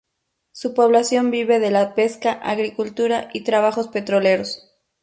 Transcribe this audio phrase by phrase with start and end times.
[0.51, 4.71] Su población vive de la pesca, agricultura y trabajos petroleros.